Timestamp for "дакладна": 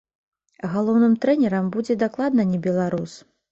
2.07-2.49